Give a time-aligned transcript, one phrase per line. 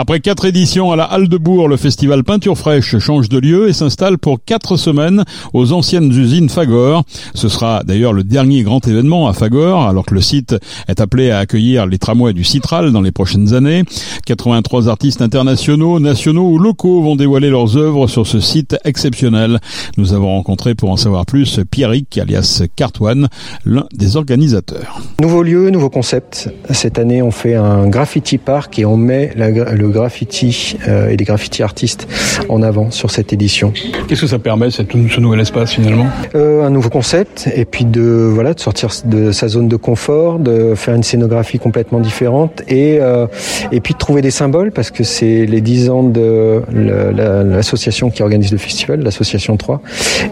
[0.00, 3.68] Après quatre éditions à la Halle de Bourg, le festival Peinture Fraîche change de lieu
[3.68, 7.02] et s'installe pour quatre semaines aux anciennes usines Fagor.
[7.34, 10.54] Ce sera d'ailleurs le dernier grand événement à Fagor, alors que le site
[10.86, 13.82] est appelé à accueillir les tramways du Citral dans les prochaines années.
[14.24, 19.58] 83 artistes internationaux, nationaux ou locaux vont dévoiler leurs œuvres sur ce site exceptionnel.
[19.96, 23.26] Nous avons rencontré pour en savoir plus Pierrick, alias Cartwan,
[23.64, 25.00] l'un des organisateurs.
[25.20, 26.50] Nouveau lieu, nouveau concept.
[26.70, 31.24] Cette année, on fait un graffiti park et on met le graffiti euh, et les
[31.24, 32.08] graffiti artistes
[32.48, 33.72] en avant sur cette édition.
[34.08, 36.06] Qu'est-ce que ça permet, cette, ce nouvel espace finalement?
[36.34, 40.38] Euh, Un nouveau concept et puis de voilà de sortir de sa zone de confort,
[40.38, 43.26] de faire une scénographie complètement différente et euh,
[43.72, 48.22] et puis de trouver des symboles parce que c'est les 10 ans de l'association qui
[48.22, 49.80] organise le festival, l'association 3,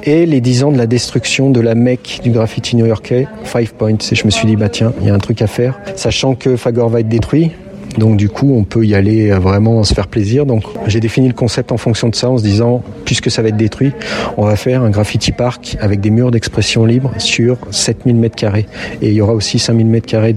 [0.05, 3.99] et les 10 ans de la destruction de la Mecque du graffiti new-yorkais, Five Points.
[4.11, 6.35] Et je me suis dit bah tiens, il y a un truc à faire, sachant
[6.35, 7.51] que Fagor va être détruit
[7.99, 10.47] donc du coup, on peut y aller euh, vraiment se faire plaisir.
[10.47, 13.49] Donc j'ai défini le concept en fonction de ça, en se disant, puisque ça va
[13.49, 13.93] être détruit,
[14.37, 18.67] on va faire un graffiti park avec des murs d'expression libre sur 7000 mètres carrés.
[19.03, 20.35] Et il y aura aussi 5000 mètres carrés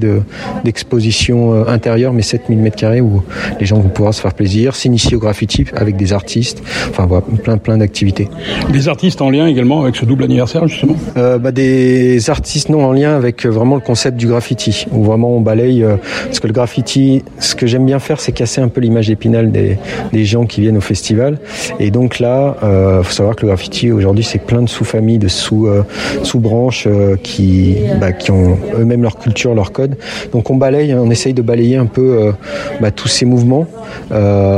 [0.63, 3.23] d'exposition euh, intérieure, mais 7000 mètres carrés où
[3.59, 7.25] les gens vont pouvoir se faire plaisir, s'initier au graffiti avec des artistes, enfin voilà,
[7.43, 8.29] plein plein d'activités.
[8.71, 10.95] Des artistes en lien également avec ce double anniversaire justement?
[11.17, 15.35] Euh, bah, Des artistes non en lien avec vraiment le concept du graffiti, où vraiment
[15.35, 15.85] on balaye,
[16.25, 19.51] parce que le graffiti, ce que j'aime bien faire, c'est casser un peu l'image épinale
[19.51, 19.77] des,
[20.25, 21.39] gens qui viennent au festival.
[21.79, 25.27] Et donc là, euh, faut savoir que le graffiti aujourd'hui, c'est plein de sous-familles, de
[25.27, 25.83] sous, euh,
[26.23, 29.95] sous-branches euh, qui, bah, qui ont eux-mêmes leur culture, leur code.
[30.31, 32.31] Donc on balaye, on essaye de balayer un peu
[32.81, 33.65] bah, tous ces mouvements,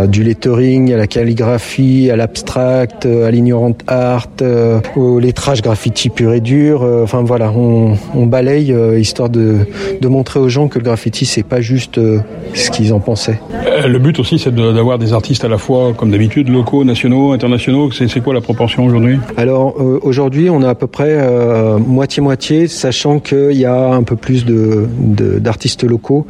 [0.08, 4.28] du lettering à la calligraphie, à l'abstract, à l'ignorant art,
[4.96, 6.82] au lettrage graffiti pur et dur.
[7.04, 9.60] Enfin voilà, on, balaye histoire de,
[10.02, 12.00] de montrer aux gens que le graffiti, c'est pas juste
[12.54, 13.40] ce qu'ils en pensaient.
[13.82, 17.32] Euh, le but aussi, c'est d'avoir des artistes à la fois, comme d'habitude, locaux, nationaux,
[17.32, 17.90] internationaux.
[17.92, 19.20] C'est quoi la proportion aujourd'hui?
[19.38, 24.04] Alors euh, aujourd'hui, on a à peu près euh, moitié-moitié, sachant qu'il y a un
[24.04, 26.26] peu plus d'artistes de, locaux.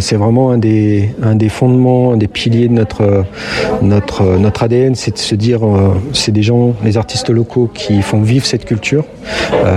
[0.00, 3.24] c'est vraiment un des, un des fondements, un des piliers de notre,
[3.82, 5.60] notre, notre ADN, c'est de se dire,
[6.12, 9.04] c'est des gens, les artistes locaux qui font vivre cette culture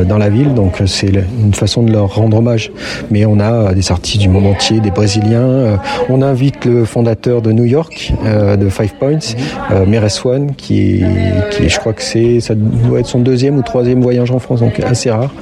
[0.08, 0.54] dans la ville.
[0.54, 1.12] Donc c'est
[1.44, 2.72] une façon de leur rendre hommage.
[3.12, 5.80] Mais on a des artistes du monde entier, des Brésiliens,
[6.10, 9.36] on invite le fondateur de New York, euh, de Five Points,
[9.70, 11.04] euh, Meres One, qui,
[11.52, 14.62] qui je crois que c'est, ça doit être son deuxième ou troisième voyage en France,
[14.62, 15.34] donc assez rare.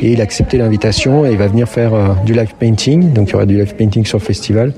[0.00, 3.12] Et il a accepté l'invitation et il va venir faire euh, du live painting.
[3.12, 4.72] Donc il y aura du live painting sur le festival.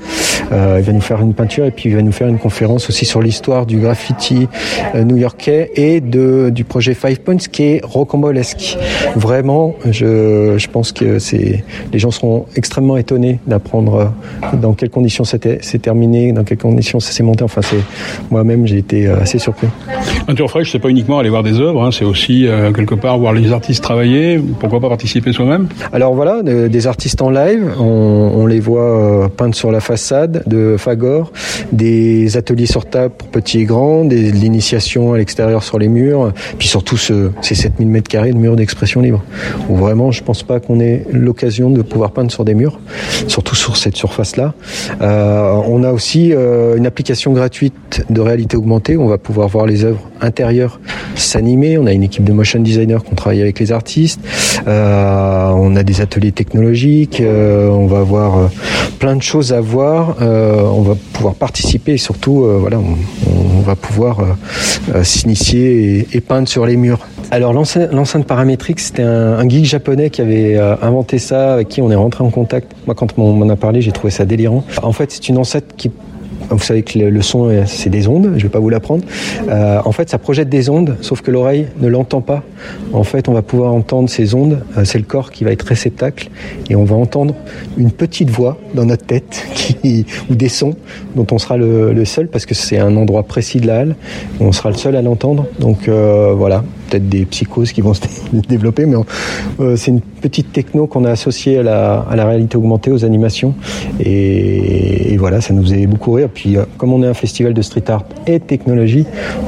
[0.52, 2.88] Euh, il va nous faire une peinture et puis il va nous faire une conférence
[2.88, 4.48] aussi sur l'histoire du graffiti
[4.94, 8.78] euh, new-yorkais et de, du projet Five Points qui est rocambolesque.
[9.16, 14.12] Vraiment, je, je pense que c'est, les gens seront extrêmement étonnés d'apprendre
[14.54, 17.44] dans quelles conditions c'est terminé, dans quelles conditions ça s'est monté.
[17.44, 17.82] Enfin, c'est
[18.30, 19.68] moi-même, j'ai été euh, assez surpris.
[20.26, 23.18] Peinture fraîche, c'est pas uniquement aller voir des œuvres, hein, c'est aussi euh, quelque part
[23.18, 24.40] voir les artistes travailler.
[24.60, 25.68] Pourquoi pas participer soi-même?
[25.92, 30.76] Alors voilà, des artistes en live, on, les voit euh, peindre sur la façade de
[30.78, 31.32] Fagor,
[31.72, 35.88] des ateliers sur table pour petits et grands, des, de l'initiation à l'extérieur sur les
[35.88, 39.22] murs, puis surtout ce, ces 7000 mètres carrés de murs d'expression libre.
[39.68, 42.78] Où vraiment, je pense pas qu'on ait l'occasion de pouvoir peindre sur des murs,
[43.28, 44.54] surtout sur cette surface-là.
[45.00, 49.48] Euh, on a aussi euh, une application gratuite de réalité augmentée où on va pouvoir
[49.48, 50.80] voir les œuvres intérieures
[51.16, 51.78] s'animer.
[51.78, 54.20] On a une équipe de motion designers qui travaille avec les artistes.
[54.66, 57.22] Euh, on a des ateliers technologiques.
[57.24, 58.50] on va avoir
[58.98, 60.16] plein de choses à voir.
[60.24, 64.36] On va pouvoir participer et surtout, voilà, on, va pouvoir
[65.02, 66.98] s'initier et, peindre sur les murs.
[67.30, 71.90] Alors l'enceinte paramétrique, c'était un, un, geek japonais qui avait inventé ça, avec qui on
[71.90, 72.72] est rentré en contact.
[72.86, 74.64] Moi, quand on m'en a parlé, j'ai trouvé ça délirant.
[74.82, 75.90] En fait, c'est une enceinte qui
[76.50, 79.04] vous savez que le son, c'est des ondes, je ne vais pas vous l'apprendre.
[79.48, 82.42] Euh, en fait, ça projette des ondes, sauf que l'oreille ne l'entend pas.
[82.92, 85.62] En fait, on va pouvoir entendre ces ondes, euh, c'est le corps qui va être
[85.62, 86.30] réceptacle,
[86.68, 87.34] et on va entendre
[87.76, 90.76] une petite voix dans notre tête, qui, ou des sons,
[91.16, 93.96] dont on sera le, seul, parce que c'est un endroit précis de la halle,
[94.40, 95.46] on sera le seul à l'entendre.
[95.58, 96.64] Donc euh, voilà,
[96.94, 98.02] peut-être des psychoses qui vont se
[98.48, 98.96] développer, mais
[99.76, 103.54] c'est une petite techno qu'on a associée à la, réalité augmentée, aux animations,
[104.00, 106.28] et, voilà, ça nous faisait beaucoup rire.
[106.32, 109.06] Puis, euh, comme on est un festival de street art et technologie,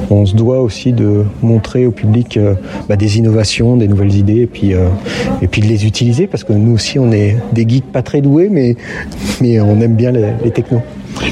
[0.09, 2.55] on se doit aussi de montrer au public euh,
[2.89, 4.87] bah, des innovations, des nouvelles idées, et puis, euh,
[5.41, 8.21] et puis de les utiliser, parce que nous aussi, on est des geeks pas très
[8.21, 8.75] doués, mais,
[9.41, 10.81] mais on aime bien les technos.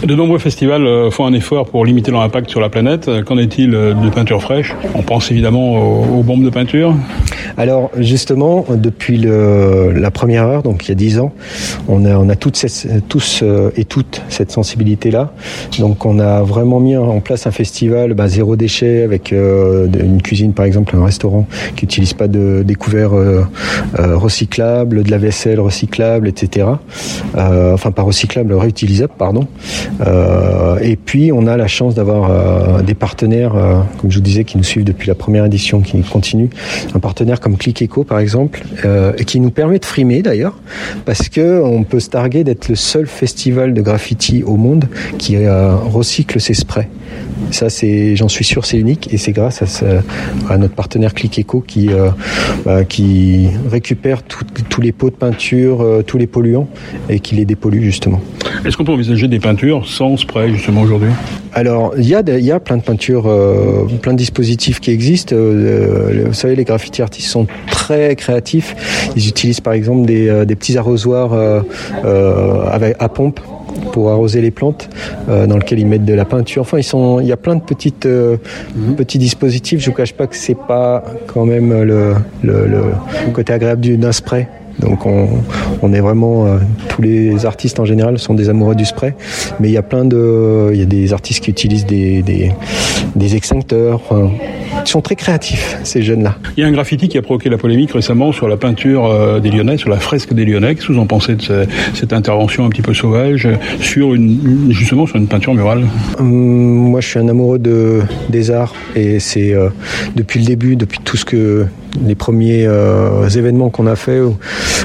[0.04, 3.10] De nombreux festivals euh, font un effort pour limiter leur impact sur la planète.
[3.26, 4.74] Qu'en est-il de peinture fraîche?
[4.94, 6.96] On pense évidemment aux, bombes de peinture.
[7.58, 11.34] Alors justement, depuis le, la première heure, donc il y a dix ans,
[11.88, 12.66] on a, on a toutes
[13.08, 13.44] tous
[13.76, 15.32] et toutes cette sensibilité-là.
[15.80, 20.54] Donc on a vraiment mis en place un festival bah, zéro déchet avec une cuisine
[20.54, 23.14] par exemple, un restaurant qui n'utilise pas de découverts
[23.94, 26.68] recyclables, de la vaisselle recyclable, etc.
[27.36, 29.48] enfin pas recyclable, réutilisable, pardon.
[30.02, 34.24] Euh, et puis on a la chance d'avoir euh, des partenaires, euh, comme je vous
[34.24, 36.50] disais, qui nous suivent depuis la première édition, qui continuent.
[36.94, 38.64] Un partenaire comme Click Eco par exemple,
[39.26, 40.58] qui nous permet de frimer d'ailleurs,
[41.06, 44.86] parce que on peut se targuer d'être le seul festival de graffiti au monde
[45.18, 46.90] qui recycle ses sprays.
[47.56, 49.64] Ça, c'est, j'en suis sûr, c'est unique et c'est grâce
[50.50, 51.90] à, notre partenaire Click Eco qui,
[52.66, 56.68] bah, qui récupère tous les pots de peinture, tous les polluants
[57.08, 58.20] et qui les dépollue justement.
[58.66, 61.12] Est-ce qu'on peut envisager des peintures sans spray justement aujourd'hui?
[61.54, 64.92] Alors il y a il y a plein de peintures, euh, plein de dispositifs qui
[64.92, 65.34] existent.
[65.34, 68.76] Euh, vous savez, les graffiti artistes sont très créatifs.
[69.16, 71.34] Ils utilisent par exemple des, euh, des petits arrosoirs
[72.72, 73.40] avec, à pompe
[73.92, 74.90] pour arroser les plantes,
[75.28, 76.62] dans lequel ils mettent de la peinture.
[76.62, 78.96] Enfin, ils sont, il y a plein de petites, mhm.
[78.96, 79.80] petits dispositifs.
[79.80, 84.12] Je vous cache pas que c'est pas quand même le, le, le côté agréable d'un
[84.12, 84.48] spray.
[84.80, 85.28] Donc on,
[85.82, 86.58] on est vraiment euh,
[86.90, 89.16] tous les artistes en général sont des amoureux du spray,
[89.60, 92.52] mais il y a plein de il y a des artistes qui utilisent des des,
[93.16, 94.02] des extincteurs.
[94.84, 96.38] Ils sont très créatifs ces jeunes-là.
[96.58, 99.40] Il y a un graffiti qui a provoqué la polémique récemment sur la peinture euh,
[99.40, 100.76] des Lyonnais, sur la fresque des Lyonnais.
[100.76, 103.48] Qu'est-ce que vous en pensez de cette intervention un petit peu sauvage
[103.80, 105.86] sur une justement sur une peinture murale
[106.20, 109.70] hum, Moi, je suis un amoureux de des arts et c'est euh,
[110.16, 111.66] depuis le début, depuis tout ce que
[112.04, 114.38] les premiers euh, événements qu'on a fait ou,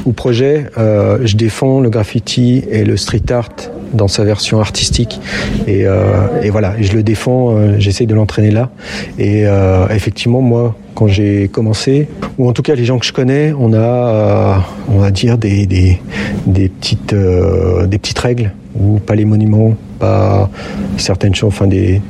[0.04, 3.48] ou projets, euh, je défends le graffiti et le street art
[3.92, 5.20] dans sa version artistique.
[5.66, 8.70] Et, euh, et voilà, je le défends, euh, j'essaye de l'entraîner là.
[9.18, 12.08] Et euh, effectivement moi quand j'ai commencé,
[12.38, 15.66] ou en tout cas les gens que je connais, on a, on va dire des,
[15.66, 15.98] des,
[16.46, 20.50] des petites, des petites règles ou pas les monuments, pas
[20.98, 22.02] certaines choses, enfin des,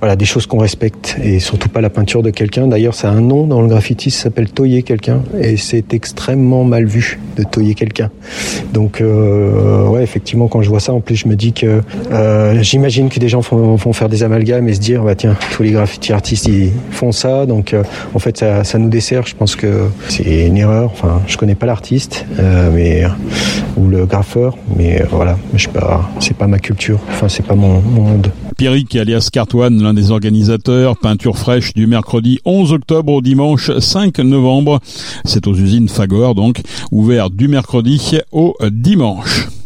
[0.00, 2.66] voilà, des choses qu'on respecte et surtout pas la peinture de quelqu'un.
[2.66, 6.64] D'ailleurs, ça a un nom dans le graffiti, ça s'appelle toyer quelqu'un et c'est extrêmement
[6.64, 8.10] mal vu de toyer quelqu'un.
[8.72, 11.82] Donc, euh, ouais, effectivement, quand je vois ça, en plus, je me dis que
[12.12, 15.62] euh, j'imagine que des gens vont, faire des amalgames et se dire, bah tiens, tous
[15.62, 17.82] les graffiti artistes ils font ça, donc euh,
[18.14, 19.26] en fait, ça, ça, nous dessert.
[19.26, 20.90] Je pense que c'est une erreur.
[20.92, 23.04] Enfin, je connais pas l'artiste, euh, mais
[23.76, 26.98] ou le graffeur, mais voilà, je sais pas, c'est pas ma culture.
[27.10, 28.30] Enfin, c'est pas mon, mon monde.
[28.56, 34.18] Pierrick alias Cartoine, l'un des organisateurs, peinture fraîche du mercredi 11 octobre au dimanche 5
[34.20, 34.80] novembre.
[35.24, 38.00] C'est aux usines Fagor donc, ouvert du mercredi
[38.32, 39.48] au dimanche.